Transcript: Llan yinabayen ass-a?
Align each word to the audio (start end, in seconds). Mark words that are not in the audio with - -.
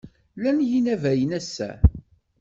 Llan 0.37 0.59
yinabayen 0.69 1.33
ass-a? 1.39 1.69